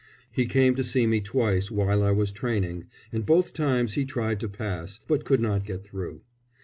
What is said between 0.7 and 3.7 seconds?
to see me twice while I was training, and both